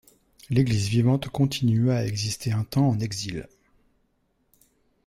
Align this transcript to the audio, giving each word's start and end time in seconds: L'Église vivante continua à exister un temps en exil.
L'Église 0.49 0.87
vivante 0.87 1.29
continua 1.29 1.97
à 1.97 2.05
exister 2.05 2.51
un 2.53 2.63
temps 2.63 2.89
en 2.89 2.99
exil. 2.99 3.47